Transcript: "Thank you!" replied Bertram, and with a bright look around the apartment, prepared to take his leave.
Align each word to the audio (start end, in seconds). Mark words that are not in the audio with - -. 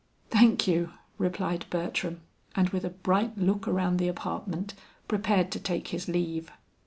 "Thank 0.31 0.67
you!" 0.67 0.93
replied 1.19 1.67
Bertram, 1.69 2.21
and 2.55 2.69
with 2.69 2.83
a 2.83 2.89
bright 2.89 3.37
look 3.37 3.67
around 3.67 3.97
the 3.97 4.07
apartment, 4.07 4.73
prepared 5.07 5.51
to 5.51 5.59
take 5.59 5.89
his 5.89 6.07
leave. 6.07 6.49